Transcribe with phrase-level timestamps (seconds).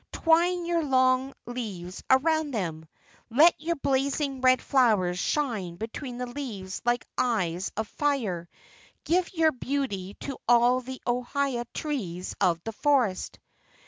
[0.11, 2.87] Twine your long leaves around them!
[3.29, 8.49] Let your blazing red flowers shine between the leaves like eyes of fire!
[9.03, 13.37] Give your beauty to all the ohia trees of the forest!"